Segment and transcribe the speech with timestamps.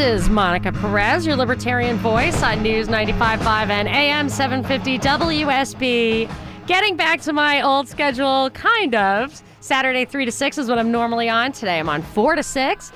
[0.00, 6.66] Is Monica Perez, your libertarian voice on News 95.5 and AM 750 WSB.
[6.66, 9.42] Getting back to my old schedule, kind of.
[9.60, 11.52] Saturday, 3 to 6 is what I'm normally on.
[11.52, 12.92] Today I'm on 4 to 6.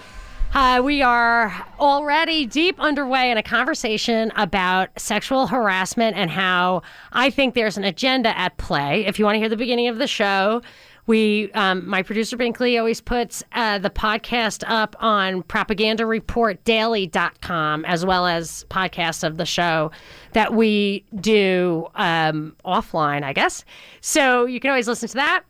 [0.54, 6.80] Uh, we are already deep underway in a conversation about sexual harassment and how
[7.12, 9.04] I think there's an agenda at play.
[9.04, 10.62] If you want to hear the beginning of the show,
[11.06, 18.26] we, um, my producer Binkley always puts uh, the podcast up on propagandareportdaily.com as well
[18.26, 19.90] as podcasts of the show
[20.32, 23.66] that we do um, offline, I guess.
[24.00, 25.42] So you can always listen to that.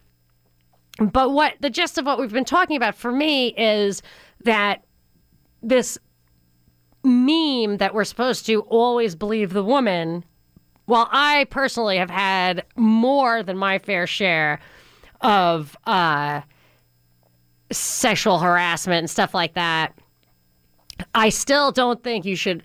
[0.98, 4.02] But what the gist of what we've been talking about for me is
[4.44, 4.84] that
[5.62, 5.98] this
[7.04, 10.24] meme that we're supposed to always believe the woman,
[10.86, 14.60] while I personally have had more than my fair share
[15.24, 16.42] of uh,
[17.72, 19.98] sexual harassment and stuff like that,
[21.14, 22.62] I still don't think you should,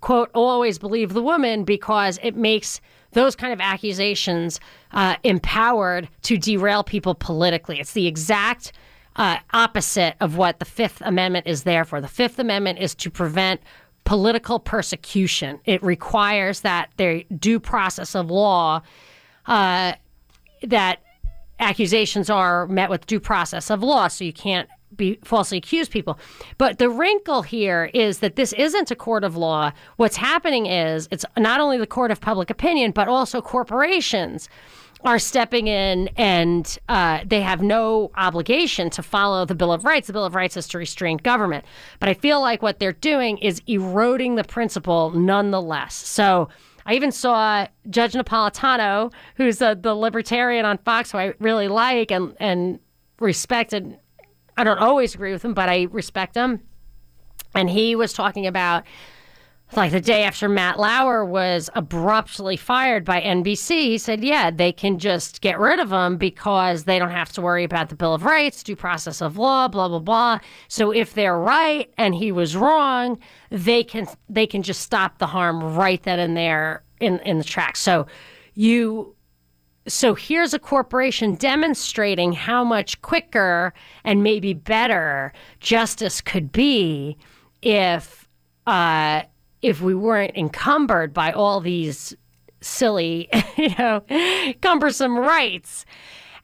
[0.00, 2.80] quote, always believe the woman because it makes
[3.12, 4.60] those kind of accusations
[4.92, 7.80] uh, empowered to derail people politically.
[7.80, 8.72] It's the exact
[9.16, 12.00] uh, opposite of what the Fifth Amendment is there for.
[12.00, 13.60] The Fifth Amendment is to prevent
[14.04, 15.58] political persecution.
[15.64, 18.82] It requires that there due process of law
[19.46, 19.94] uh,
[20.62, 21.00] that
[21.58, 26.18] accusations are met with due process of law, so you can't be falsely accuse people.
[26.58, 29.72] But the wrinkle here is that this isn't a court of law.
[29.96, 34.48] What's happening is it's not only the court of public opinion, but also corporations
[35.04, 40.06] are stepping in and uh, they have no obligation to follow the Bill of Rights.
[40.06, 41.64] The Bill of Rights is to restrain government.
[42.00, 45.94] But I feel like what they're doing is eroding the principle nonetheless.
[45.94, 46.48] So
[46.86, 52.12] I even saw Judge Napolitano, who's uh, the libertarian on Fox, who I really like
[52.12, 52.78] and, and
[53.18, 53.72] respect.
[53.72, 53.98] And
[54.56, 56.62] I don't always agree with him, but I respect him.
[57.54, 58.84] And he was talking about
[59.74, 64.72] like the day after Matt Lauer was abruptly fired by NBC, he said, yeah, they
[64.72, 68.14] can just get rid of him because they don't have to worry about the Bill
[68.14, 70.38] of Rights, due process of law, blah, blah, blah.
[70.68, 73.18] So if they're right and he was wrong,
[73.50, 77.44] they can they can just stop the harm right then and there in, in the
[77.44, 77.76] track.
[77.76, 78.06] So
[78.54, 79.16] you
[79.88, 83.72] so here's a corporation demonstrating how much quicker
[84.04, 87.16] and maybe better justice could be
[87.62, 88.28] if
[88.66, 89.22] uh,
[89.68, 92.14] if we weren't encumbered by all these
[92.60, 94.02] silly, you know,
[94.62, 95.84] cumbersome rights.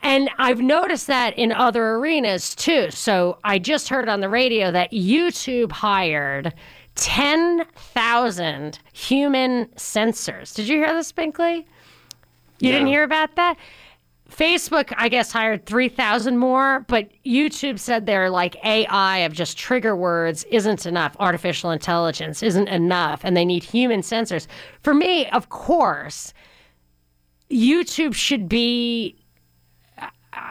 [0.03, 2.91] And I've noticed that in other arenas too.
[2.91, 6.53] So I just heard on the radio that YouTube hired
[6.97, 10.53] 10,000 human censors.
[10.55, 11.65] Did you hear this, Binkley?
[12.59, 12.79] You No.
[12.79, 13.57] didn't hear about that?
[14.37, 19.95] Facebook, I guess, hired 3,000 more, but YouTube said their like AI of just trigger
[19.95, 21.15] words isn't enough.
[21.21, 24.49] Artificial intelligence isn't enough, and they need human censors.
[24.81, 26.33] For me, of course,
[27.51, 29.17] YouTube should be.
[29.99, 30.09] uh,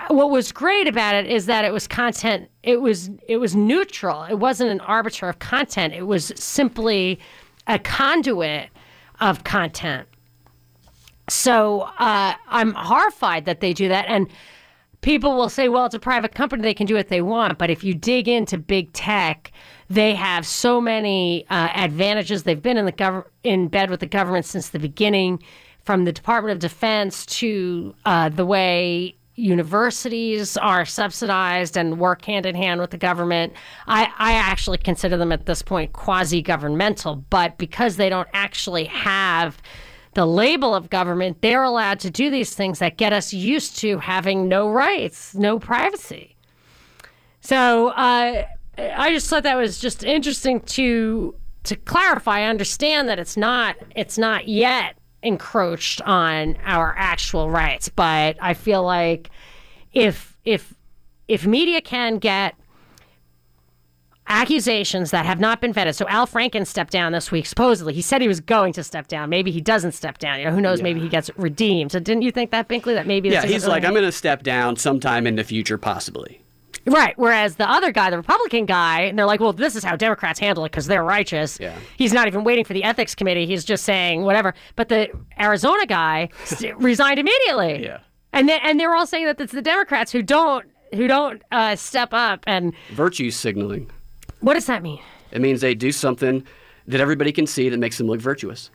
[0.09, 2.49] What was great about it is that it was content.
[2.63, 4.23] It was it was neutral.
[4.23, 5.93] It wasn't an arbiter of content.
[5.93, 7.19] It was simply
[7.67, 8.69] a conduit
[9.19, 10.07] of content.
[11.29, 14.05] So uh, I'm horrified that they do that.
[14.07, 14.27] And
[15.01, 16.61] people will say, well, it's a private company.
[16.61, 17.57] They can do what they want.
[17.57, 19.51] But if you dig into big tech,
[19.89, 22.43] they have so many uh, advantages.
[22.43, 25.41] They've been in, the gov- in bed with the government since the beginning,
[25.83, 32.45] from the Department of Defense to uh, the way universities are subsidized and work hand
[32.45, 33.53] in hand with the government.
[33.87, 38.85] I, I actually consider them at this point quasi governmental, but because they don't actually
[38.85, 39.57] have
[40.13, 43.99] the label of government, they're allowed to do these things that get us used to
[43.99, 46.35] having no rights, no privacy.
[47.39, 48.45] So uh,
[48.77, 52.39] I just thought that was just interesting to to clarify.
[52.39, 58.53] I understand that it's not it's not yet encroached on our actual rights, but I
[58.53, 59.29] feel like
[59.93, 60.73] if if
[61.27, 62.55] if media can get
[64.31, 65.95] accusations that have not been vetted.
[65.95, 67.45] So Al Franken stepped down this week.
[67.45, 69.29] Supposedly, he said he was going to step down.
[69.29, 70.39] Maybe he doesn't step down.
[70.39, 70.81] You know, who knows?
[70.81, 71.91] Maybe he gets redeemed.
[71.91, 72.95] So didn't you think that, Binkley?
[72.95, 76.41] That maybe Yeah, he's like, I'm going to step down sometime in the future, possibly.
[76.85, 77.13] Right.
[77.17, 80.39] Whereas the other guy, the Republican guy, and they're like, well, this is how Democrats
[80.39, 81.59] handle it because they're righteous.
[81.59, 81.77] Yeah.
[81.97, 83.45] He's not even waiting for the ethics committee.
[83.45, 84.55] He's just saying whatever.
[84.75, 86.29] But the Arizona guy
[86.77, 87.83] resigned immediately.
[87.83, 87.99] Yeah.
[88.33, 91.75] And then, and they're all saying that it's the Democrats who don't who don't uh,
[91.75, 92.43] step up.
[92.47, 93.89] And Virtue signaling.
[94.41, 95.01] What does that mean?
[95.31, 96.45] It means they do something
[96.87, 98.69] that everybody can see that makes them look virtuous.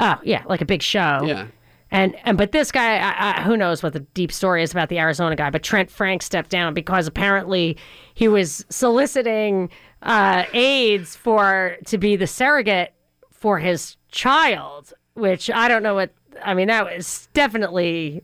[0.00, 1.22] Oh, yeah, like a big show.
[1.24, 1.46] Yeah.
[1.90, 4.90] And and but this guy, I, I, who knows what the deep story is about
[4.90, 5.48] the Arizona guy?
[5.48, 7.78] But Trent Frank stepped down because apparently
[8.14, 9.70] he was soliciting
[10.02, 12.92] uh, aides for to be the surrogate
[13.32, 16.10] for his child, which I don't know what.
[16.44, 18.22] I mean, that was definitely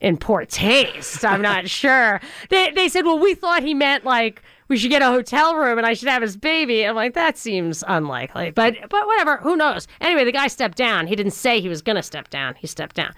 [0.00, 1.24] in poor taste.
[1.24, 2.20] I'm not sure.
[2.50, 5.78] They they said, well, we thought he meant like we should get a hotel room
[5.78, 6.86] and I should have his baby.
[6.86, 8.50] I'm like, that seems unlikely.
[8.50, 9.88] But but whatever, who knows?
[10.00, 11.06] Anyway, the guy stepped down.
[11.06, 12.54] He didn't say he was gonna step down.
[12.54, 13.14] He stepped down.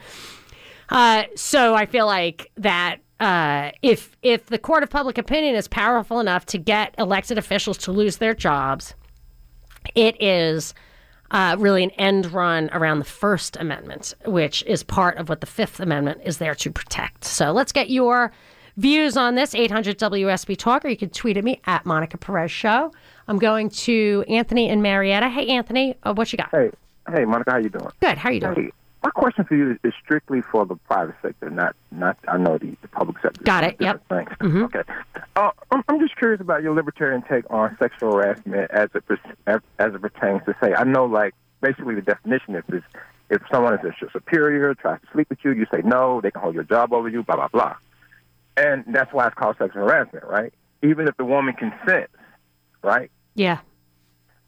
[0.88, 5.68] Uh, so I feel like that uh, if if the court of public opinion is
[5.68, 8.94] powerful enough to get elected officials to lose their jobs,
[9.94, 10.74] it is
[11.30, 15.46] uh, really an end run around the First Amendment, which is part of what the
[15.46, 17.24] Fifth Amendment is there to protect.
[17.24, 18.32] So let's get your
[18.76, 22.50] views on this 800 WSB Talk, or you can tweet at me at Monica Perez
[22.50, 22.92] Show.
[23.28, 25.28] I'm going to Anthony and Marietta.
[25.28, 26.50] Hey, Anthony, uh, what you got?
[26.50, 26.70] Hey,
[27.12, 27.90] hey, Monica, how you doing?
[28.00, 28.18] Good.
[28.18, 28.54] How you doing?
[28.54, 28.70] Hey,
[29.02, 32.18] my question for you is strictly for the private sector, not not.
[32.28, 33.42] I know the, the public sector.
[33.44, 34.02] Got it, yep.
[34.08, 34.32] Thanks.
[34.42, 34.82] Okay.
[35.36, 39.04] Uh, I'm, I'm just curious about your libertarian take on sexual harassment as it
[39.46, 40.74] as, as it pertains to say.
[40.74, 42.82] I know, like basically, the definition is, is
[43.30, 46.42] if someone is your superior, tries to sleep with you, you say no, they can
[46.42, 47.76] hold your job over you, blah blah blah,
[48.56, 50.52] and that's why it's called sexual harassment, right?
[50.82, 52.12] Even if the woman consents,
[52.82, 53.10] right?
[53.34, 53.58] Yeah.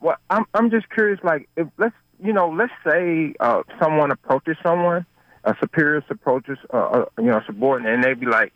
[0.01, 1.21] Well, I'm I'm just curious.
[1.23, 5.07] Like, if let's you know, let's say uh, someone approaches someone,
[5.45, 8.53] a superior approaches, uh, uh, you know, subordinate, and they'd be like,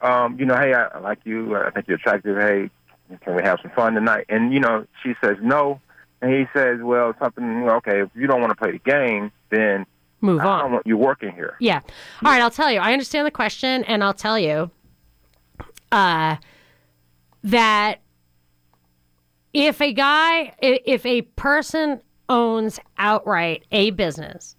[0.00, 1.56] um, you know, hey, I, I like you.
[1.56, 2.36] I think you're attractive.
[2.36, 2.70] Hey,
[3.22, 4.26] can we have some fun tonight?
[4.28, 5.80] And you know, she says no,
[6.20, 7.68] and he says, well, something.
[7.68, 9.86] Okay, if you don't want to play the game, then
[10.20, 10.60] Move I on.
[10.60, 11.56] don't want you working here.
[11.60, 11.80] Yeah.
[12.24, 12.78] All right, I'll tell you.
[12.80, 14.70] I understand the question, and I'll tell you
[15.92, 16.36] uh,
[17.44, 18.00] that
[19.52, 24.56] if a guy, if a person owns outright a business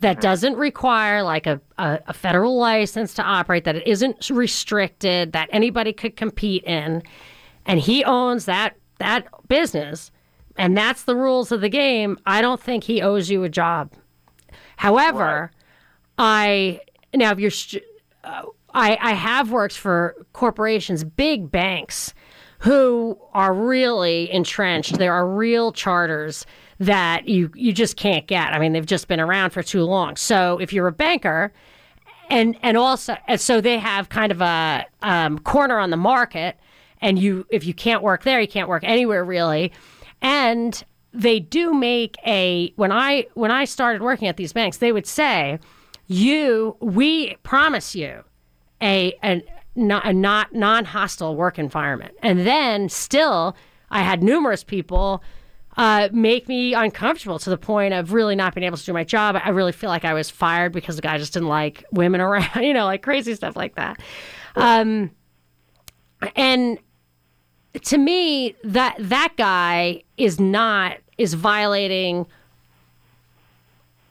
[0.00, 5.32] that doesn't require like a, a, a federal license to operate, that it isn't restricted,
[5.32, 7.02] that anybody could compete in,
[7.64, 10.10] and he owns that that business,
[10.56, 13.92] and that's the rules of the game, I don't think he owes you a job.
[14.76, 15.50] However,
[16.18, 16.80] I
[17.14, 17.80] now if you're
[18.22, 18.42] uh,
[18.74, 22.12] I I have worked for corporations, big banks
[22.58, 24.98] who are really entrenched.
[24.98, 26.44] There are real charters
[26.80, 28.52] that you you just can't get.
[28.52, 30.16] I mean, they've just been around for too long.
[30.16, 31.52] So if you're a banker
[32.30, 36.58] and and also and so they have kind of a um, corner on the market
[37.00, 39.72] and you if you can't work there you can't work anywhere really
[40.22, 44.92] and they do make a when i when i started working at these banks they
[44.92, 45.58] would say
[46.06, 48.22] you we promise you
[48.84, 49.42] a a
[49.74, 53.56] not a not non-hostile work environment and then still
[53.90, 55.22] i had numerous people
[55.76, 59.04] uh, make me uncomfortable to the point of really not being able to do my
[59.04, 59.36] job.
[59.42, 62.48] I really feel like I was fired because the guy just didn't like women around,
[62.62, 64.00] you know, like crazy stuff like that.
[64.54, 65.10] Um,
[66.36, 66.78] and
[67.82, 72.26] to me, that that guy is not is violating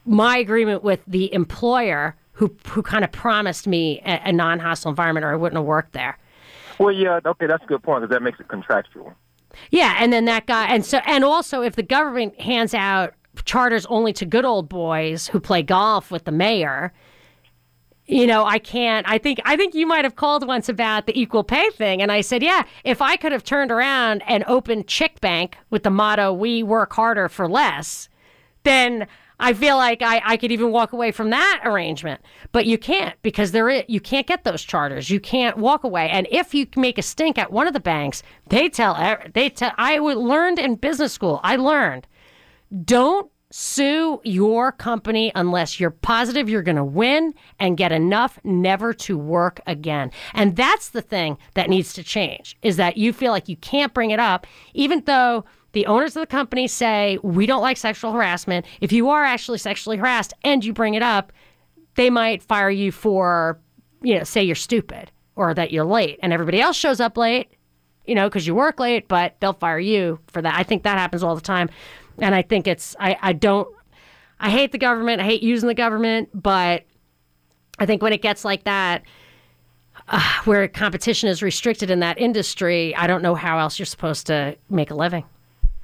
[0.04, 5.24] my agreement with the employer who who kind of promised me a, a non-hostile environment,
[5.24, 6.18] or I wouldn't have worked there.
[6.78, 9.14] Well, yeah, okay, that's a good point because that makes it contractual.
[9.70, 13.14] Yeah, and then that guy, and so, and also, if the government hands out
[13.44, 16.92] charters only to good old boys who play golf with the mayor,
[18.06, 19.08] you know, I can't.
[19.08, 22.10] I think I think you might have called once about the equal pay thing, and
[22.10, 25.90] I said, yeah, if I could have turned around and opened Chick Bank with the
[25.90, 28.08] motto "We work harder for less,"
[28.64, 29.06] then
[29.44, 32.22] I feel like I, I could even walk away from that arrangement.
[32.50, 35.10] But you can't because there is, you can't get those charters.
[35.10, 36.08] You can't walk away.
[36.08, 39.72] And if you make a stink at one of the banks, they tell they tell.
[39.76, 41.40] I learned in business school.
[41.44, 42.06] I learned
[42.86, 48.94] don't sue your company unless you're positive you're going to win and get enough never
[48.94, 50.10] to work again.
[50.32, 53.92] And that's the thing that needs to change is that you feel like you can't
[53.92, 55.44] bring it up even though
[55.74, 58.66] the owners of the company say we don't like sexual harassment.
[58.80, 61.32] If you are actually sexually harassed and you bring it up,
[61.96, 63.60] they might fire you for
[64.02, 67.50] you know, say you're stupid or that you're late and everybody else shows up late
[68.04, 70.54] you know, because you work late, but they'll fire you for that.
[70.58, 71.70] I think that happens all the time.
[72.18, 73.68] And I think it's, I, I don't,
[74.38, 75.20] I hate the government.
[75.20, 76.84] I hate using the government, but
[77.78, 79.02] I think when it gets like that,
[80.08, 84.26] uh, where competition is restricted in that industry, I don't know how else you're supposed
[84.26, 85.24] to make a living.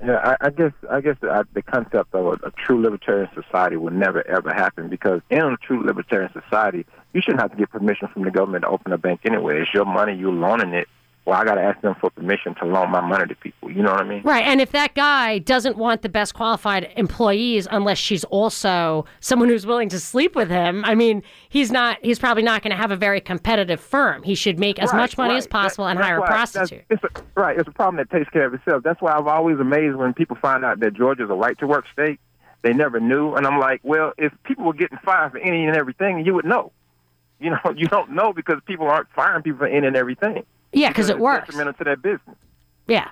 [0.02, 3.76] Yeah, I, I guess I guess the, the concept of a, a true libertarian society
[3.76, 7.70] will never ever happen because in a true libertarian society, you shouldn't have to get
[7.70, 9.60] permission from the government to open a bank anyway.
[9.60, 10.88] It's your money, you're loaning it
[11.26, 13.70] well, I got to ask them for permission to loan my money to people.
[13.70, 14.22] You know what I mean?
[14.22, 14.44] Right.
[14.44, 19.66] And if that guy doesn't want the best qualified employees unless she's also someone who's
[19.66, 21.98] willing to sleep with him, I mean, he's not.
[22.02, 24.22] He's probably not going to have a very competitive firm.
[24.22, 25.38] He should make as right, much money right.
[25.38, 26.84] as possible that, and hire why, a prostitute.
[26.88, 27.58] It's a, right.
[27.58, 28.82] It's a problem that takes care of itself.
[28.82, 31.84] That's why I'm always amazed when people find out that Georgia's a right to work
[31.92, 32.18] state.
[32.62, 35.76] They never knew, and I'm like, well, if people were getting fired for any and
[35.76, 36.72] everything, you would know.
[37.38, 40.44] You know, you don't know because people aren't firing people for any and everything.
[40.72, 41.46] Yeah, because it works.
[41.46, 42.36] Detrimental to that business.
[42.86, 43.08] Yeah.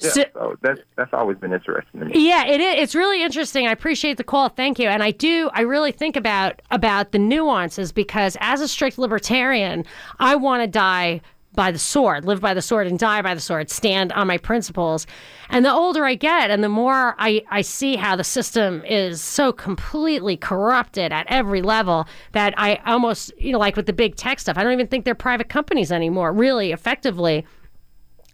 [0.00, 2.12] Yeah, So- so that's that's always been interesting to me.
[2.28, 2.74] Yeah, it is.
[2.78, 3.66] It's really interesting.
[3.66, 4.48] I appreciate the call.
[4.48, 4.88] Thank you.
[4.88, 5.50] And I do.
[5.52, 9.84] I really think about about the nuances because as a strict libertarian,
[10.18, 11.20] I want to die
[11.54, 13.70] by the sword, live by the sword, and die by the sword.
[13.70, 15.06] Stand on my principles.
[15.48, 19.20] And the older I get, and the more I I see how the system is
[19.20, 24.16] so completely corrupted at every level that I almost you know like with the big
[24.16, 26.32] tech stuff, I don't even think they're private companies anymore.
[26.32, 27.44] Really, effectively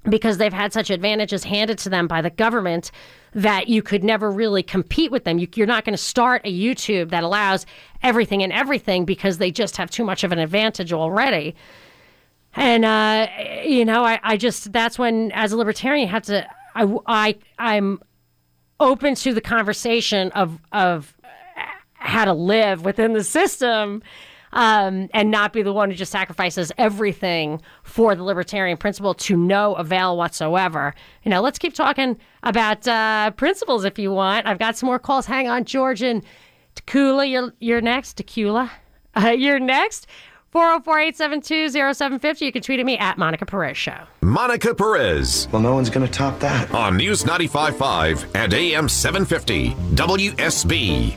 [0.08, 2.90] because they've had such advantages handed to them by the government
[3.32, 5.38] that you could never really compete with them.
[5.38, 7.66] You, you're not going to start a YouTube that allows
[8.02, 11.54] everything and everything because they just have too much of an advantage already.
[12.56, 13.28] And uh,
[13.64, 16.46] you know, I, I just that's when, as a libertarian, you have to.
[16.75, 18.00] I, I I'm
[18.80, 21.14] open to the conversation of of
[21.94, 24.02] how to live within the system
[24.52, 29.36] um, and not be the one who just sacrifices everything for the libertarian principle to
[29.36, 30.94] no avail whatsoever.
[31.25, 34.46] You know, let's keep talking about uh, principles if you want.
[34.46, 35.26] I've got some more calls.
[35.26, 36.22] Hang on, George and
[36.75, 38.14] Tequila, you're, you're next.
[38.14, 38.70] Tequila,
[39.14, 40.06] uh, you're next.
[40.52, 42.44] 404 872 0750.
[42.44, 43.98] You can tweet at me at Monica Perez Show.
[44.22, 46.70] Monica Perez Well, no one's going to top that.
[46.72, 51.14] on News 95.5 and AM 750 WSB.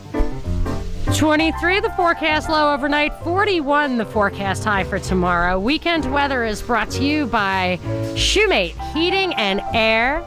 [1.17, 5.59] 23 the forecast low overnight, 41 the forecast high for tomorrow.
[5.59, 7.79] Weekend weather is brought to you by
[8.13, 10.23] Shoemate Heating and Air.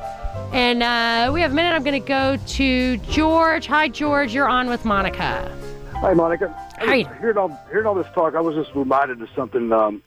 [0.53, 1.75] And uh, we have a minute.
[1.75, 3.67] I'm going to go to George.
[3.69, 4.35] Hi, George.
[4.35, 5.57] You're on with Monica.
[5.95, 6.55] Hi, Monica.
[6.89, 7.19] I.
[7.21, 9.73] Hearing all, hearing all this talk, I was just reminded of something.
[9.73, 10.03] Um,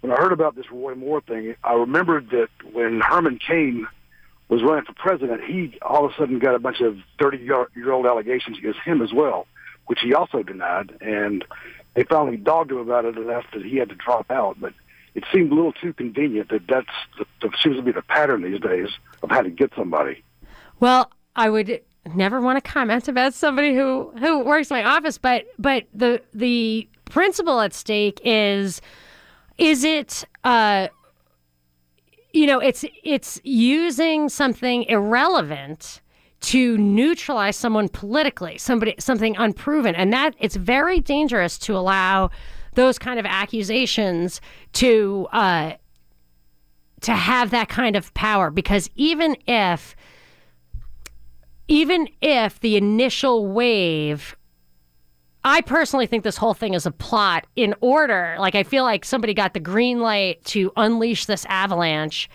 [0.00, 3.86] when I heard about this Roy Moore thing, I remembered that when Herman Cain
[4.48, 8.58] was running for president, he all of a sudden got a bunch of 30-year-old allegations
[8.58, 9.46] against him as well,
[9.86, 10.96] which he also denied.
[11.00, 11.44] And
[11.94, 14.56] they finally dogged him about it after he had to drop out.
[14.60, 14.74] But
[15.14, 16.86] it seemed a little too convenient that that's
[17.18, 18.88] the, the, seems to be the pattern these days
[19.22, 20.22] of how to get somebody.
[20.80, 21.82] Well, I would
[22.14, 26.88] never want to comment about somebody who who works my office, but but the the
[27.04, 28.80] principle at stake is
[29.58, 30.88] is it uh
[32.32, 36.00] you know it's it's using something irrelevant
[36.40, 39.94] to neutralize someone politically somebody something unproven.
[39.94, 42.30] And that it's very dangerous to allow
[42.74, 44.40] those kind of accusations
[44.74, 45.72] to uh
[47.02, 48.50] to have that kind of power.
[48.50, 49.94] Because even if
[51.68, 54.36] even if the initial wave
[55.44, 58.36] I personally think this whole thing is a plot in order.
[58.38, 62.30] Like, I feel like somebody got the green light to unleash this avalanche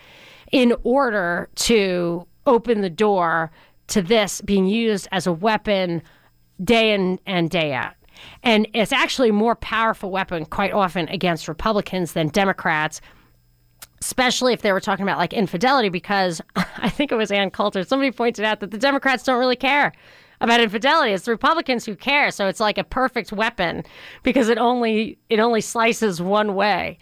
[0.52, 3.50] in order to open the door
[3.88, 6.02] to this being used as a weapon
[6.62, 7.94] day in and day out.
[8.42, 13.00] And it's actually a more powerful weapon quite often against Republicans than Democrats
[14.00, 17.84] especially if they were talking about like infidelity, because I think it was Ann Coulter.
[17.84, 19.92] Somebody pointed out that the Democrats don't really care
[20.40, 21.12] about infidelity.
[21.12, 22.30] It's the Republicans who care.
[22.30, 23.82] So it's like a perfect weapon
[24.22, 26.98] because it only it only slices one way.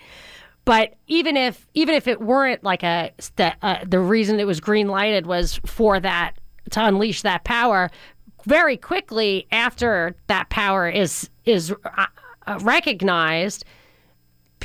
[0.65, 4.61] But even if even if it weren't like a the, uh, the reason it was
[4.61, 6.33] green lighted was for that
[6.71, 7.91] to unleash that power,
[8.47, 12.07] very quickly after that power is is uh,
[12.47, 13.65] uh, recognized,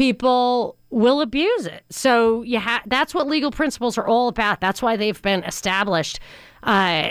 [0.02, 1.84] people will abuse it.
[1.92, 4.60] So you ha- that's what legal principles are all about.
[4.60, 6.20] That's why they've been established
[6.64, 7.10] uh,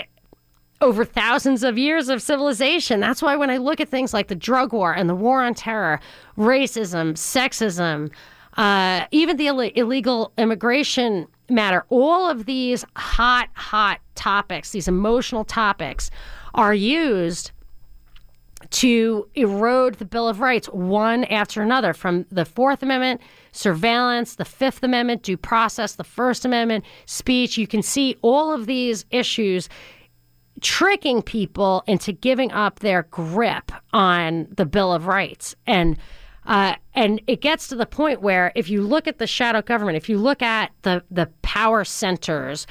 [0.81, 2.99] over thousands of years of civilization.
[2.99, 5.53] That's why when I look at things like the drug war and the war on
[5.53, 6.01] terror,
[6.37, 8.11] racism, sexism,
[8.57, 15.45] uh, even the Ill- illegal immigration matter, all of these hot, hot topics, these emotional
[15.45, 16.11] topics,
[16.55, 17.51] are used
[18.71, 24.45] to erode the Bill of Rights one after another from the Fourth Amendment, surveillance, the
[24.45, 27.57] Fifth Amendment, due process, the First Amendment, speech.
[27.57, 29.69] You can see all of these issues
[30.61, 35.55] tricking people into giving up their grip on the Bill of Rights.
[35.67, 35.97] And
[36.43, 39.95] Uh, and it gets to the point where if you look at the shadow government,
[39.95, 42.65] if you look at the, the power centers,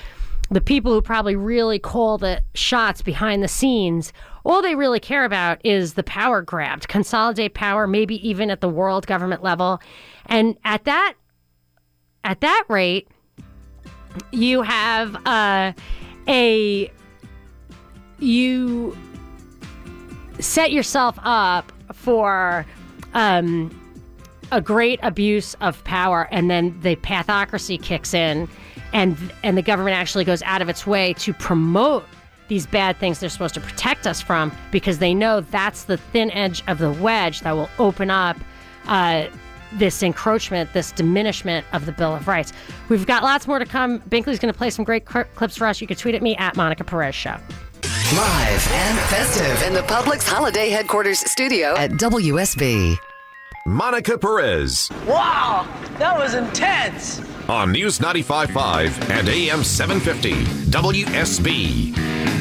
[0.50, 4.12] the people who probably really call the shots behind the scenes,
[4.44, 8.61] all they really care about is the power grab, to consolidate power, maybe even at
[8.61, 9.80] the world government level.
[10.26, 11.14] And at that
[12.25, 13.09] at that rate,
[14.32, 15.73] you have uh,
[16.28, 16.90] a
[18.18, 18.97] you
[20.38, 22.66] set yourself up for
[23.14, 23.76] um,
[24.52, 28.49] a great abuse of power, and then the pathocracy kicks in,
[28.92, 32.04] and and the government actually goes out of its way to promote
[32.50, 36.30] these bad things they're supposed to protect us from because they know that's the thin
[36.33, 38.37] edge of the wedge that will open up.
[38.87, 39.26] Uh,
[39.75, 42.52] this encroachment, this diminishment of the Bill of Rights.
[42.88, 44.00] We've got lots more to come.
[44.00, 45.80] Binkley's going to play some great cl- clips for us.
[45.80, 47.37] You can tweet at me at Monica Perez Show.
[48.16, 52.97] Live and festive in the Publix Holiday Headquarters studio at WSB.
[53.66, 57.21] Monica Perez Wow, that was intense.
[57.49, 60.33] on News 95.5 and AM 750
[60.73, 62.39] WSB.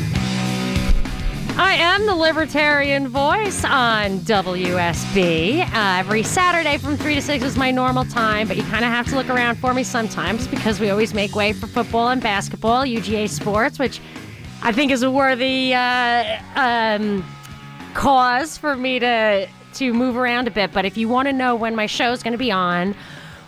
[1.62, 5.60] I am the Libertarian Voice on WSB.
[5.60, 8.92] Uh, every Saturday from 3 to 6 is my normal time, but you kind of
[8.92, 12.22] have to look around for me sometimes because we always make way for football and
[12.22, 14.00] basketball, UGA sports, which
[14.62, 17.26] I think is a worthy uh, um,
[17.94, 20.72] cause for me to, to move around a bit.
[20.72, 22.96] But if you want to know when my show is going to be on,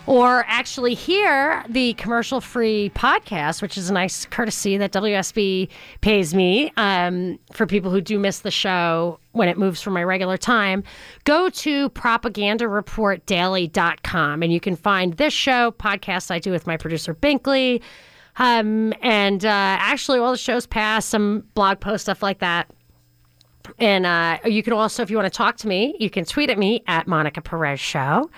[0.06, 5.68] or actually hear the commercial free podcast, which is a nice courtesy that WSB
[6.00, 10.02] pays me um, for people who do miss the show when it moves from my
[10.02, 10.82] regular time,
[11.24, 17.14] go to propagandareportdaily.com and you can find this show, podcasts I do with my producer
[17.14, 17.80] Binkley,
[18.36, 22.70] um, and uh, actually all the shows past, some blog post stuff like that.
[23.78, 26.50] And uh, you can also, if you want to talk to me, you can tweet
[26.50, 28.30] at me at Monica Perez Show.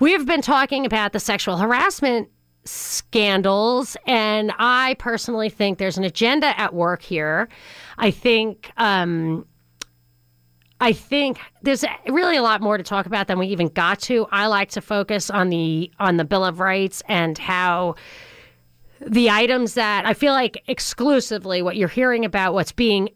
[0.00, 2.30] We have been talking about the sexual harassment
[2.64, 7.48] scandals, and I personally think there's an agenda at work here.
[7.98, 8.72] I think.
[8.76, 9.46] Um,
[10.82, 14.26] I think there's really a lot more to talk about than we even got to.
[14.32, 17.96] I like to focus on the on the Bill of Rights and how
[19.06, 23.10] the items that I feel like exclusively what you're hearing about what's being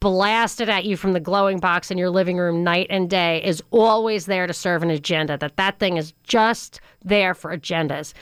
[0.00, 3.62] blasted at you from the glowing box in your living room night and day is
[3.70, 8.12] always there to serve an agenda that that thing is just there for agendas.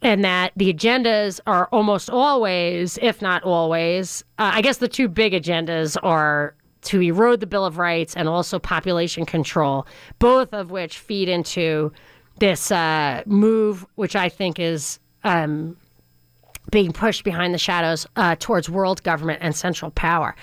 [0.00, 5.08] And that the agendas are almost always if not always uh, i guess the two
[5.08, 9.86] big agendas are to erode the bill of rights and also population control
[10.18, 11.92] both of which feed into
[12.40, 15.76] this uh, move which i think is um,
[16.70, 20.34] being pushed behind the shadows uh, towards world government and central power.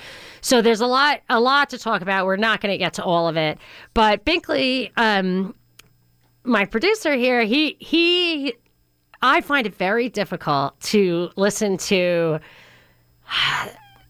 [0.42, 2.26] So there's a lot, a lot to talk about.
[2.26, 3.58] We're not going to get to all of it,
[3.94, 5.56] but Binkley, um,
[6.44, 8.56] my producer here, he he,
[9.22, 12.40] I find it very difficult to listen to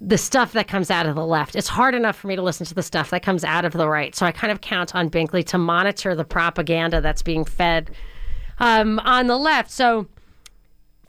[0.02, 1.56] the stuff that comes out of the left.
[1.56, 3.88] It's hard enough for me to listen to the stuff that comes out of the
[3.88, 4.16] right.
[4.16, 7.92] So I kind of count on Binkley to monitor the propaganda that's being fed
[8.60, 9.70] um, on the left.
[9.72, 10.08] So.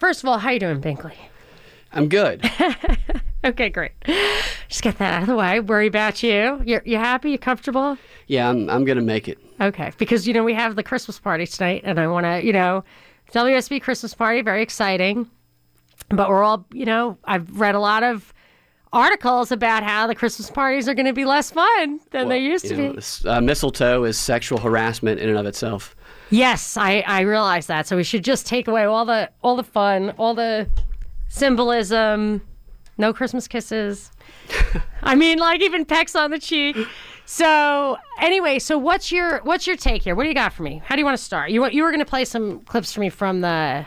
[0.01, 1.15] First of all, how you doing, Binkley?
[1.93, 2.49] I'm good.
[3.43, 3.93] Okay, great.
[4.69, 5.61] Just get that out of the way.
[5.61, 6.61] Worry about you.
[6.65, 7.31] You're you happy?
[7.31, 7.97] You comfortable?
[8.27, 9.39] Yeah, I'm, I'm going to make it.
[9.61, 12.53] Okay, because you know we have the Christmas party tonight, and I want to, you
[12.53, 12.85] know,
[13.33, 15.31] WSB Christmas party, very exciting.
[16.11, 18.35] But we're all, you know, I've read a lot of
[18.93, 22.67] articles about how the Christmas parties are going to be less fun than they used
[22.67, 23.29] to know, be.
[23.29, 25.97] uh, mistletoe is sexual harassment in and of itself.
[26.31, 27.87] Yes, I I realize that.
[27.87, 30.69] So we should just take away all the all the fun, all the
[31.29, 32.43] symbolism.
[32.99, 34.11] No Christmas kisses.
[35.03, 36.77] I mean, like even pecks on the cheek.
[37.25, 40.14] So anyway, so what's your what's your take here?
[40.14, 40.83] What do you got for me?
[40.85, 41.51] How do you want to start?
[41.51, 43.87] You want you were going to play some clips for me from the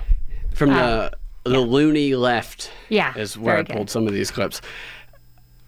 [0.56, 1.12] From the
[1.44, 3.76] the loony left Uh, Yeah, is where I good.
[3.76, 4.62] pulled some of these clips.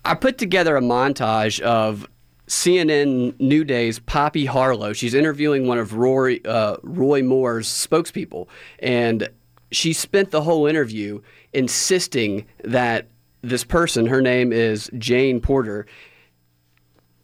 [0.06, 2.08] I put together a montage of
[2.48, 4.94] CNN New Day's Poppy Harlow.
[4.94, 8.48] She's interviewing one of Roy, uh, Roy Moore's spokespeople,
[8.80, 9.30] and
[9.72, 11.22] she spent the whole interview
[11.54, 13.08] insisting that
[13.42, 15.86] this person, her name is Jane Porter,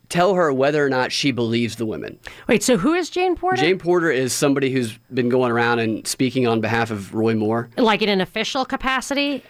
[0.09, 2.19] tell her whether or not she believes the women.
[2.47, 2.61] wait.
[2.63, 3.57] So who is Jane Porter?
[3.61, 7.69] Jane Porter is somebody who's been going around and speaking on behalf of Roy Moore.
[7.77, 9.43] like in an official capacity,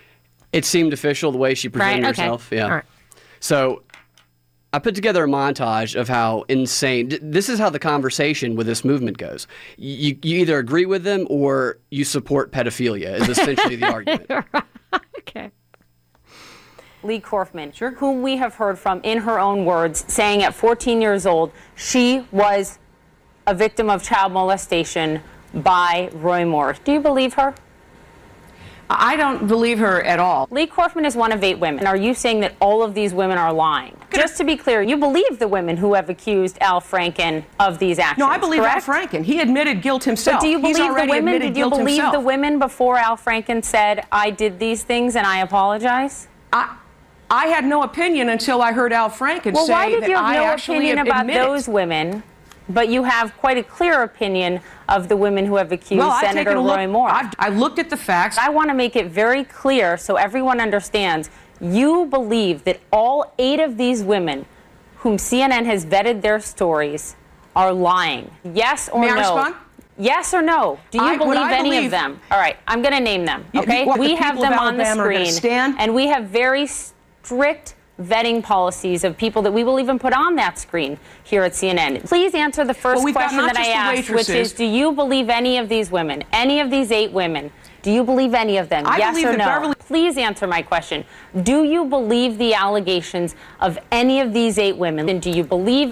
[0.54, 1.74] It seemed official the way she right?
[1.74, 2.22] presented Okay.
[2.22, 2.50] herself.
[2.52, 2.68] Yeah.
[2.68, 2.84] Right.
[3.40, 3.82] So
[4.74, 7.18] I put together a montage of how insane.
[7.22, 9.46] This is how the conversation with this movement goes.
[9.78, 13.20] You, you either agree with them or you support pedophilia.
[13.20, 14.32] Is essentially the argument.
[15.20, 15.52] Okay.
[17.04, 21.26] Leigh Corfman, whom we have heard from in her own words, saying at 14 years
[21.26, 22.80] old she was
[23.48, 25.22] a victim of child molestation
[25.54, 26.78] by Roy Moore.
[26.84, 27.54] Do you believe her?
[29.00, 30.48] I don't believe her at all.
[30.52, 31.88] Leigh Corfman is one of eight women.
[31.88, 33.98] Are you saying that all of these women are lying?
[34.14, 38.00] Just to be clear, you believe the women who have accused Al Franken of these
[38.00, 38.20] actions?
[38.20, 38.88] No, I believe correct?
[38.88, 39.24] Al Franken.
[39.24, 40.40] He admitted guilt himself.
[40.40, 41.40] But do you believe the women?
[41.42, 42.14] Did you believe himself.
[42.14, 46.28] the women before Al Franken said, "I did these things and I apologize"?
[46.54, 46.76] I,
[47.30, 50.36] I had no opinion until I heard Al Franken Well, say why did you have
[50.36, 52.24] no opinion about those women,
[52.74, 56.52] but you have quite a clear opinion of the women who have accused Well, Senator
[56.52, 56.90] taken a look.
[56.90, 57.10] Moore?
[57.10, 58.38] I've, I looked at the facts.
[58.38, 61.30] I want to make it very clear so everyone understands.
[61.60, 64.46] You believe that all eight of these women,
[64.98, 67.16] whom CNN has vetted their stories,
[67.56, 68.32] are lying.
[68.54, 69.20] Yes or May I no?
[69.20, 69.56] respond?
[69.98, 70.80] Yes or no?
[70.90, 72.20] Do you I- believe any believe- of them?
[72.32, 73.46] All right, I'm going to name them.
[73.54, 75.76] You- Okay, what, the we have them on the Alabama are gonna screen, stand?
[75.80, 80.36] and we have very strict vetting policies of people that we will even put on
[80.36, 82.08] that screen here at CNN.
[82.08, 84.92] Please answer the first Well, question that I just the asked, which is: Do you
[84.92, 86.24] believe any of these women?
[86.34, 87.52] Any of these eight women?
[87.82, 88.86] Do you believe any of them?
[88.86, 89.38] I yes or no?
[89.46, 91.04] Beverly- Please answer my question.
[91.44, 95.10] Do you believe the allegations of any of these eight women?
[95.10, 95.92] And do you believe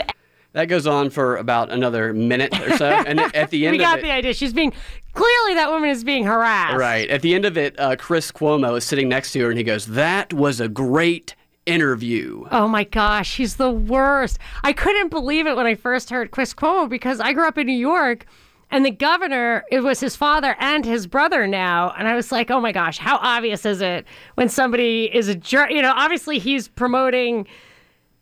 [0.53, 3.89] That goes on for about another minute or so, and at the end we of
[3.89, 4.33] got it, the idea.
[4.33, 4.71] She's being
[5.13, 6.77] clearly that woman is being harassed.
[6.77, 7.09] Right.
[7.09, 9.63] At the end of it, uh, Chris Cuomo is sitting next to her and he
[9.63, 11.35] goes, That was a great
[11.69, 12.45] interview.
[12.51, 14.39] Oh my gosh, he's the worst.
[14.63, 17.67] I couldn't believe it when I first heard Chris Cuomo because I grew up in
[17.67, 18.25] New York
[18.71, 21.93] and the governor, it was his father and his brother now.
[21.97, 24.05] And I was like, oh my gosh, how obvious is it
[24.35, 25.71] when somebody is a jerk?
[25.71, 27.47] You know, obviously he's promoting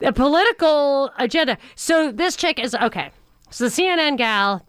[0.02, 1.58] a political agenda.
[1.76, 3.12] So this chick is okay.
[3.50, 4.66] So the CNN gal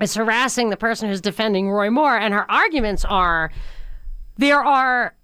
[0.00, 3.50] is harassing the person who's defending Roy Moore, and her arguments are
[4.36, 5.14] there are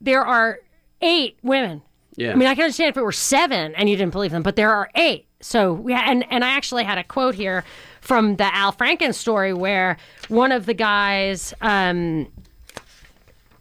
[0.00, 0.58] there are
[1.00, 1.82] eight women.
[2.16, 2.32] Yeah.
[2.32, 4.56] I mean, I can understand if it were seven and you didn't believe them, but
[4.56, 5.26] there are eight.
[5.40, 7.64] So we and and I actually had a quote here
[8.00, 9.96] from the Al Franken story where
[10.28, 12.28] one of the guys, um,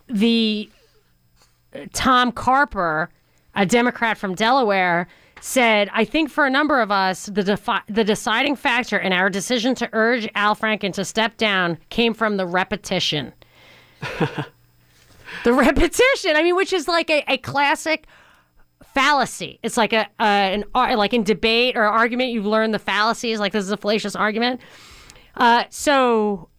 [0.07, 0.69] the
[1.93, 3.09] Tom Carper,
[3.55, 5.07] a Democrat from Delaware,
[5.41, 9.29] said, "I think for a number of us, the defi- the deciding factor in our
[9.29, 13.33] decision to urge Al Franken to step down came from the repetition."
[15.43, 16.35] the repetition.
[16.35, 18.07] I mean, which is like a, a classic
[18.83, 19.59] fallacy.
[19.63, 23.39] It's like a, a an like in debate or argument, you've learned the fallacies.
[23.39, 24.61] Like this is a fallacious argument.
[25.35, 26.49] Uh, so,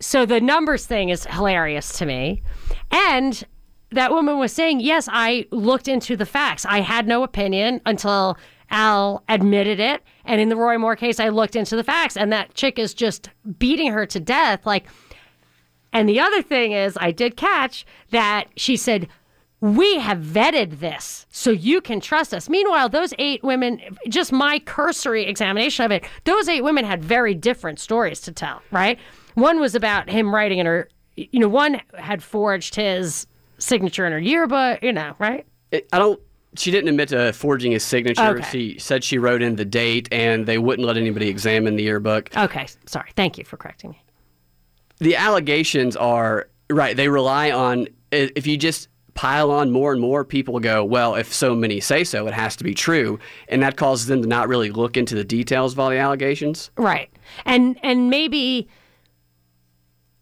[0.00, 2.42] so the numbers thing is hilarious to me,
[2.90, 3.44] and
[3.90, 6.64] that woman was saying, yes, I looked into the facts.
[6.64, 8.38] I had no opinion until
[8.70, 12.32] Al admitted it, and in the Roy Moore case, I looked into the facts, and
[12.32, 13.28] that chick is just
[13.58, 14.84] beating her to death, like.
[15.94, 19.08] And the other thing is, I did catch that she said,
[19.62, 22.48] We have vetted this, so you can trust us.
[22.48, 27.32] Meanwhile, those eight women, just my cursory examination of it, those eight women had very
[27.32, 28.98] different stories to tell, right?
[29.34, 34.10] One was about him writing in her, you know, one had forged his signature in
[34.10, 35.46] her yearbook, you know, right?
[35.72, 36.20] I don't.
[36.56, 38.38] She didn't admit to forging his signature.
[38.38, 38.48] Okay.
[38.50, 42.36] She said she wrote in the date, and they wouldn't let anybody examine the yearbook.
[42.36, 43.10] Okay, sorry.
[43.14, 44.02] Thank you for correcting me.
[44.98, 46.96] The allegations are right.
[46.96, 51.32] They rely on if you just pile on more and more, people go, well, if
[51.32, 54.48] so many say so, it has to be true, and that causes them to not
[54.48, 56.70] really look into the details of all the allegations.
[56.76, 57.10] Right.
[57.44, 58.68] And and maybe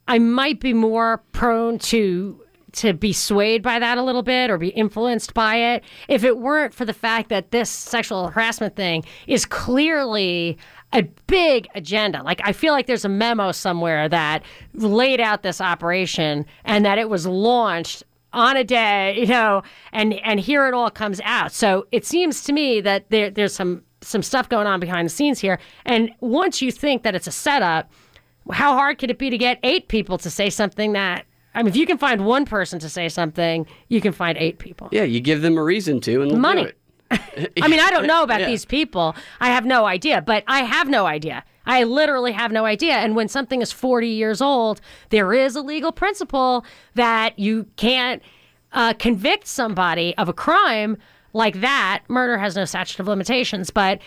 [0.08, 4.58] I might be more prone to to be swayed by that a little bit or
[4.58, 9.04] be influenced by it if it weren't for the fact that this sexual harassment thing
[9.26, 10.56] is clearly
[10.92, 12.22] a big agenda.
[12.22, 14.42] Like I feel like there's a memo somewhere that
[14.74, 19.62] laid out this operation and that it was launched on a day, you know,
[19.92, 21.52] and and here it all comes out.
[21.52, 25.10] So it seems to me that there there's some some stuff going on behind the
[25.12, 25.58] scenes here.
[25.84, 27.90] And once you think that it's a setup,
[28.52, 31.68] how hard could it be to get eight people to say something that I mean,
[31.70, 34.88] if you can find one person to say something, you can find eight people.
[34.92, 36.62] Yeah, you give them a reason to, and Money.
[36.62, 36.76] it.
[37.60, 38.46] I mean, I don't know about Yeah.
[38.46, 39.16] these people.
[39.40, 41.42] I have no idea, but I have no idea.
[41.66, 42.94] I literally have no idea.
[42.94, 48.22] And when something is 40 years old, there is a legal principle that you can't
[48.72, 50.96] uh, convict somebody of a crime
[51.32, 52.02] like that.
[52.08, 54.00] Murder has no statute of limitations, but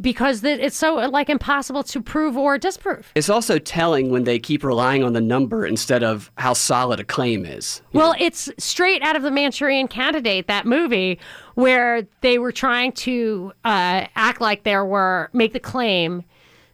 [0.00, 3.10] because it's so like impossible to prove or disprove.
[3.14, 7.04] It's also telling when they keep relying on the number instead of how solid a
[7.04, 7.82] claim is.
[7.92, 11.18] Well, it's straight out of the Manchurian Candidate, that movie,
[11.54, 16.24] where they were trying to uh, act like there were, make the claim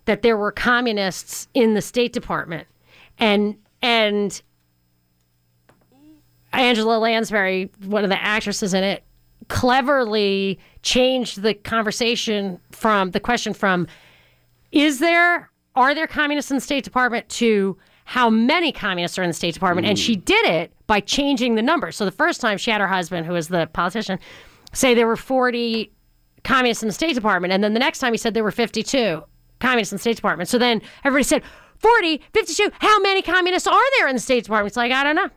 [0.04, 2.66] that there were communists in the State Department,
[3.18, 4.42] and and
[6.52, 9.04] Angela Lansbury, one of the actresses in it,
[9.48, 13.86] cleverly changed the conversation from the question from
[14.70, 19.30] is there are there communists in the State Department to how many communists are in
[19.30, 19.86] the State Department?
[19.86, 20.24] And she mm.
[20.24, 21.92] did it by changing the number.
[21.92, 24.18] So the first time she had her husband, who was the politician,
[24.72, 25.90] say there were 40
[26.44, 27.52] communists in the State Department.
[27.52, 29.22] And then the next time he said there were 52
[29.62, 30.48] communists in the State Department.
[30.48, 31.42] So then everybody said,
[31.79, 34.68] 40, 52, how many communists are there in the State Department?
[34.68, 35.31] It's like, I don't know.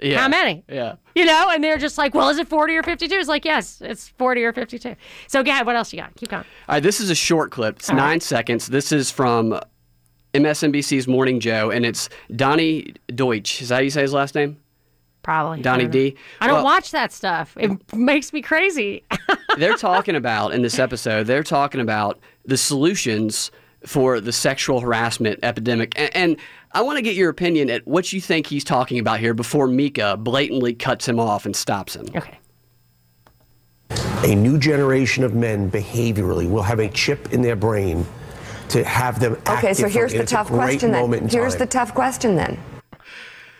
[0.00, 0.20] Yeah.
[0.20, 0.64] How many?
[0.68, 0.96] Yeah.
[1.14, 3.14] You know, and they're just like, well, is it 40 or 52?
[3.14, 4.96] It's like, yes, it's 40 or 52.
[5.28, 5.66] So, ahead.
[5.66, 6.14] What else you got?
[6.16, 6.44] Keep going.
[6.68, 7.78] All right, this is a short clip.
[7.78, 8.66] It's nine seconds.
[8.66, 9.60] This is from
[10.34, 13.62] MSNBC's Morning Joe, and it's Donnie Deutsch.
[13.62, 14.56] Is that how you say his last name?
[15.22, 15.60] Probably.
[15.60, 15.92] I Donnie don't.
[15.92, 16.16] D.
[16.40, 17.56] I don't Well, watch that stuff.
[17.60, 19.04] It makes me crazy.
[19.56, 21.26] they're talking about in this episode.
[21.28, 23.52] They're talking about the solutions
[23.86, 26.36] for the sexual harassment epidemic, and, and
[26.72, 29.68] I want to get your opinion at what you think he's talking about here before
[29.68, 32.06] Mika blatantly cuts him off and stops him.
[32.14, 32.38] Okay.
[34.24, 38.06] A new generation of men behaviorally will have a chip in their brain
[38.68, 41.28] to have them act Okay, so here's the tough question then.
[41.28, 41.58] Here's time.
[41.58, 42.58] the tough question then.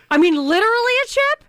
[0.09, 1.43] I mean, literally a chip?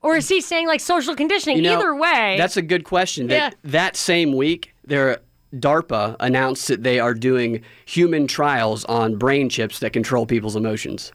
[0.00, 1.56] Or is he saying like social conditioning?
[1.56, 2.36] You know, Either way.
[2.38, 3.26] That's a good question.
[3.26, 3.70] That, Yeah.
[3.70, 5.18] that same week, their
[5.54, 11.12] DARPA announced that they are doing human trials on brain chips that control people's emotions.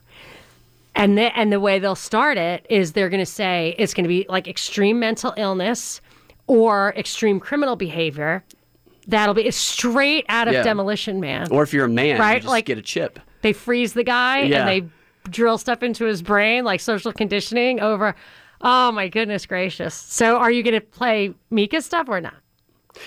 [0.96, 4.04] And the, and the way they'll start it is they're going to say it's going
[4.04, 6.02] to be like extreme mental illness
[6.48, 8.44] or extreme criminal behavior.
[9.08, 10.64] That'll be straight out of Yeah.
[10.64, 11.52] Demolition Man.
[11.52, 13.20] Or if you're a man, Right, you just like- get a chip.
[13.42, 14.68] they freeze the guy Yeah.
[14.68, 14.90] and they
[15.30, 18.16] drill stuff into his brain like social conditioning over.
[18.62, 19.94] Oh my goodness gracious!
[19.94, 22.36] So are you going to play Mika stuff or not?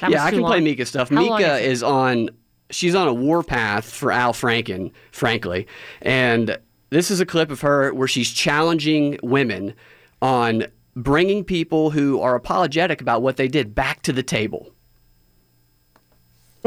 [0.00, 0.60] That yeah, I can play.
[0.60, 1.10] Mika stuff.
[1.10, 2.30] How Mika is is on.
[2.68, 5.68] She's on a warpath for Al Franken, frankly,
[6.02, 6.58] and
[6.90, 9.74] this is a clip of her where she's challenging women
[10.20, 14.72] on bringing people who are apologetic about what they did back to the table.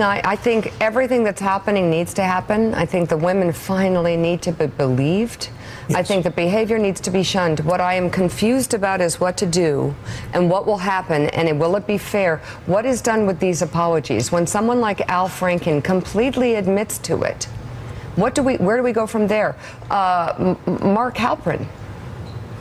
[0.01, 2.73] I, I think everything that's happening needs to happen.
[2.73, 5.49] I think the women finally need to be believed.
[5.95, 7.61] I think the behavior needs to be shunned.
[7.61, 9.95] What I am confused about is what to do
[10.33, 12.37] and what will happen and it, will it be fair?
[12.67, 14.31] What is done with these apologies?
[14.31, 17.45] When someone like Al Franken completely admits to it,
[18.15, 19.55] what do we, where do we go from there?
[19.89, 21.65] Uh, M- Mark Halperin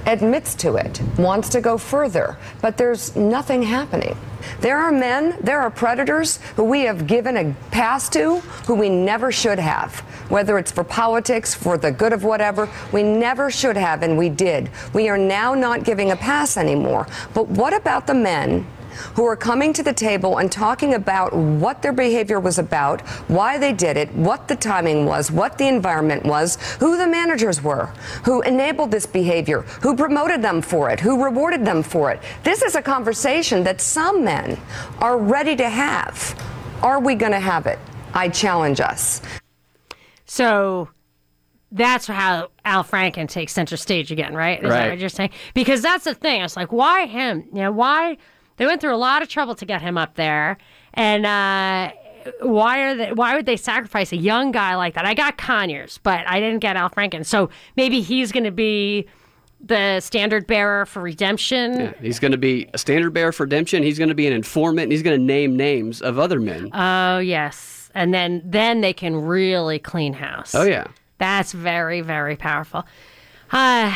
[0.06, 4.16] admits to it, wants to go further, but there's nothing happening.
[4.60, 8.88] There are men, there are predators who we have given a pass to who we
[8.88, 10.00] never should have.
[10.30, 14.28] Whether it's for politics, for the good of whatever, we never should have, and we
[14.28, 14.68] did.
[14.92, 17.06] We are now not giving a pass anymore.
[17.34, 18.66] But what about the men?
[19.14, 23.58] Who are coming to the table and talking about what their behavior was about, why
[23.58, 27.86] they did it, what the timing was, what the environment was, who the managers were,
[28.24, 32.20] who enabled this behavior, who promoted them for it, who rewarded them for it.
[32.42, 34.58] This is a conversation that some men
[34.98, 36.34] are ready to have.
[36.82, 37.78] Are we going to have it?
[38.14, 39.20] I challenge us.
[40.24, 40.88] So
[41.72, 44.58] that's how Al Franken takes center stage again, right?
[44.62, 44.90] Is that Right.
[44.90, 45.30] what you're saying?
[45.54, 46.42] Because that's the thing.
[46.42, 47.44] It's like, why him?
[47.52, 48.16] You know, why
[48.58, 50.58] they went through a lot of trouble to get him up there,
[50.94, 51.92] and uh,
[52.42, 53.12] why are they?
[53.12, 55.06] Why would they sacrifice a young guy like that?
[55.06, 57.24] I got Conyers, but I didn't get Al Franken.
[57.24, 59.06] So maybe he's going to be
[59.60, 61.80] the standard bearer for redemption.
[61.80, 63.82] Yeah, he's going to be a standard bearer for redemption.
[63.82, 64.84] He's going to be an informant.
[64.84, 66.70] And he's going to name names of other men.
[66.72, 70.54] Oh yes, and then then they can really clean house.
[70.54, 70.88] oh yeah.
[71.18, 72.84] That's very, very powerful.
[73.50, 73.92] Uh,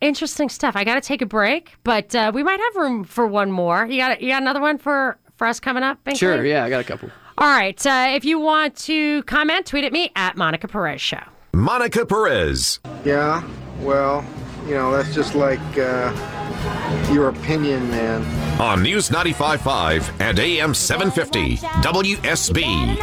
[0.00, 0.76] interesting stuff.
[0.76, 3.86] I got to take a break, but uh, we might have room for one more.
[3.86, 6.02] You got you got another one for for us coming up?
[6.04, 6.18] Binkley?
[6.18, 6.44] Sure.
[6.44, 7.10] Yeah, I got a couple.
[7.38, 7.84] All right.
[7.86, 11.20] Uh, if you want to comment, tweet at me at Monica Perez Show.
[11.52, 12.80] Monica Perez.
[13.04, 13.42] Yeah,
[13.80, 14.24] well,
[14.66, 16.12] you know, that's just like uh,
[17.12, 18.22] your opinion, man.
[18.60, 22.96] On News 95.5 and AM 750 WSB.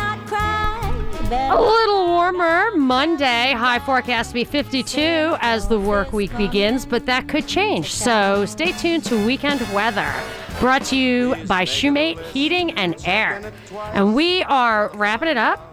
[1.34, 3.54] A little warmer Monday.
[3.54, 7.92] High forecast to be 52 as the work week begins, but that could change.
[7.92, 10.14] So stay tuned to weekend weather.
[10.60, 13.52] Brought to you by Shoemate Heating and Air.
[13.94, 15.72] And we are wrapping it up.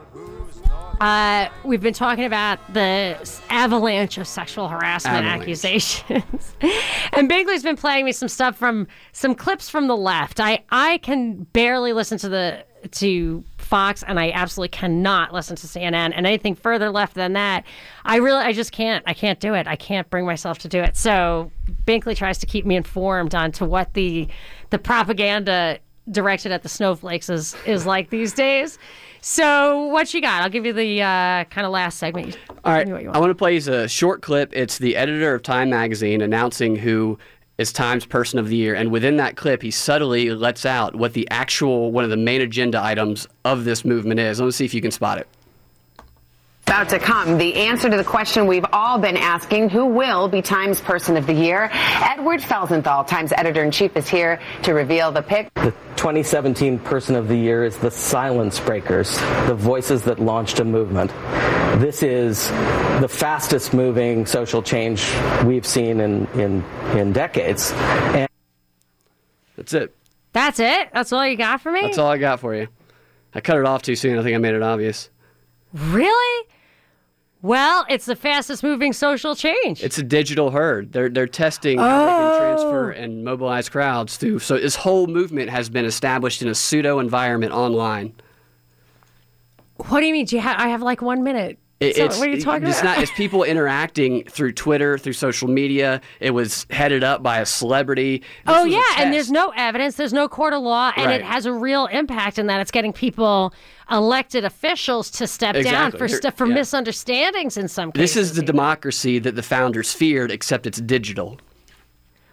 [0.99, 3.17] Uh, we've been talking about the
[3.51, 5.43] avalanche of sexual harassment Avalanche.
[5.43, 6.55] accusations.
[7.13, 10.41] and Binkley's been playing me some stuff from some clips from the left.
[10.41, 15.67] I, I can barely listen to the to Fox and I absolutely cannot listen to
[15.69, 17.65] CNN and anything further left than that.
[18.05, 19.69] I really I just can't I can't do it.
[19.69, 20.97] I can't bring myself to do it.
[20.97, 21.53] So
[21.87, 24.27] Binkley tries to keep me informed on to what the
[24.71, 25.79] the propaganda
[26.11, 28.77] directed at the snowflakes is is like these days.
[29.21, 30.43] So what you got?
[30.43, 32.39] I'll give you the uh, kind of last segment.
[32.65, 32.89] All right.
[32.89, 33.21] I want.
[33.21, 34.51] want to play you a short clip.
[34.53, 37.19] It's the editor of Time magazine announcing who
[37.61, 38.75] is Time's Person of the Year.
[38.75, 42.41] And within that clip, he subtly lets out what the actual, one of the main
[42.41, 44.41] agenda items of this movement is.
[44.41, 45.29] Let me see if you can spot it.
[46.71, 50.41] About to come, the answer to the question we've all been asking who will be
[50.41, 51.69] Times Person of the Year?
[51.73, 55.53] Edward Felsenthal, Times editor in chief, is here to reveal the pick.
[55.55, 60.65] The 2017 Person of the Year is the Silence Breakers, the voices that launched a
[60.65, 61.11] movement.
[61.81, 62.47] This is
[63.01, 65.13] the fastest moving social change
[65.45, 66.65] we've seen in, in,
[66.97, 67.73] in decades.
[67.73, 68.29] And
[69.57, 69.97] That's it.
[70.33, 70.91] That's it?
[70.93, 71.81] That's all you got for me?
[71.81, 72.69] That's all I got for you.
[73.35, 74.21] I cut it off too soon.
[74.21, 75.11] I think I made it obvious.
[75.75, 76.47] Really?
[77.43, 79.83] Well, it's the fastest moving social change.
[79.83, 80.93] It's a digital herd.
[80.93, 82.29] They're they're testing how they Oh.
[82.31, 83.03] can transfer oh.
[83.03, 84.41] and mobilize crowds through.
[84.41, 88.13] So this whole movement has been established in a pseudo environment online.
[89.89, 90.27] What do you mean?
[90.27, 90.59] Do you have?
[90.59, 91.59] I have like one minute.
[91.81, 92.97] It- So it's, what are you talking it's about?
[92.97, 93.03] not.
[93.03, 96.03] It's people interacting through Twitter, through social media.
[96.21, 98.19] It was headed up by a celebrity.
[98.19, 99.95] This oh yeah, and there's no evidence.
[99.97, 101.21] There's no court of law, and Right.
[101.23, 103.55] it has a real impact in that it's getting people,
[103.91, 106.55] elected officials, to step down for stuff for yeah.
[106.55, 108.15] misunderstandings in some cases.
[108.15, 111.39] This is the democracy that the founders feared, except it's digital.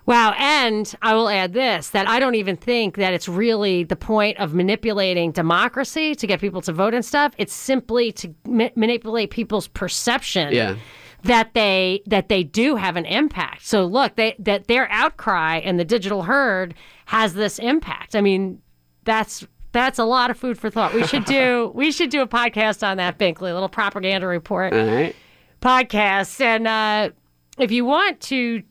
[0.06, 3.98] Wow, and I will add this that I don't even think that it's really the
[3.98, 7.34] point of manipulating democracy to get people to vote and stuff.
[7.38, 10.76] It's simply to ma- manipulate people's perception Yeah.
[11.24, 13.66] that they that they do have an impact.
[13.66, 16.74] So look, they that their outcry and the digital herd
[17.08, 18.16] has this impact.
[18.16, 18.62] I mean,
[19.04, 19.46] that's
[19.78, 20.94] that's a lot of food for thought.
[20.94, 24.74] We should do we should do a podcast on that, Binkley, a little propaganda report
[24.74, 25.16] All right.
[25.62, 26.42] podcast.
[26.42, 27.10] And uh,
[27.58, 28.64] if you want to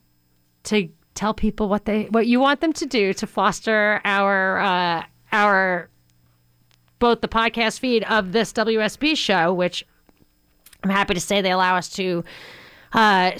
[0.65, 5.03] to tell people what they what you want them to do to foster our uh,
[5.31, 5.89] our
[6.99, 9.85] both the podcast feed of this WSB show, which
[10.83, 12.23] I'm happy to say they allow us to
[12.93, 13.31] uh,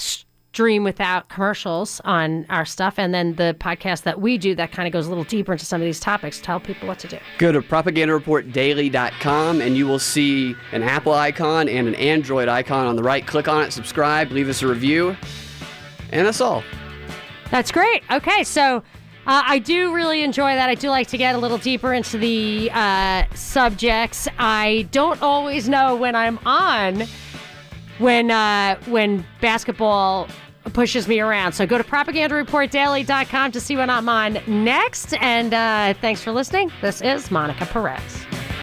[0.57, 4.87] stream without commercials on our stuff, and then the podcast that we do that kind
[4.87, 6.41] of goes a little deeper into some of these topics.
[6.41, 7.19] Tell people what to do.
[7.37, 12.95] Go to propagandareportdaily.com and you will see an Apple icon and an Android icon on
[12.95, 13.27] the right.
[13.27, 15.15] Click on it, subscribe, leave us a review,
[16.11, 16.63] and that's all.
[17.51, 18.01] That's great.
[18.11, 18.77] Okay, so
[19.27, 20.71] uh, I do really enjoy that.
[20.71, 24.27] I do like to get a little deeper into the uh, subjects.
[24.39, 27.05] I don't always know when I'm on
[27.99, 30.27] when uh, when basketball
[30.73, 31.53] pushes me around.
[31.53, 35.13] So go to propagandareportdaily.com to see when I'm on next.
[35.15, 36.71] And uh, thanks for listening.
[36.81, 38.36] This is Monica Perez.